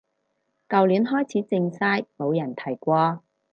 [0.67, 3.23] 舊年開始靜晒冇人提過